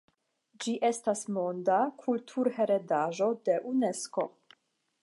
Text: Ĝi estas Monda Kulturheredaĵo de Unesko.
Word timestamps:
Ĝi 0.63 0.71
estas 0.87 1.21
Monda 1.35 1.77
Kulturheredaĵo 2.05 3.31
de 3.51 3.61
Unesko. 3.75 4.29